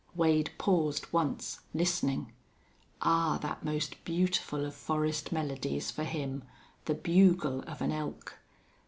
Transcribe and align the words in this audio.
Wade 0.15 0.49
paused 0.57 1.05
once, 1.13 1.59
listening. 1.75 2.31
Ah! 3.03 3.37
That 3.39 3.63
most 3.63 4.03
beautiful 4.03 4.65
of 4.65 4.73
forest 4.73 5.31
melodies 5.31 5.91
for 5.91 6.03
him 6.05 6.43
the 6.85 6.95
bugle 6.95 7.61
of 7.67 7.83
an 7.83 7.91
elk. 7.91 8.39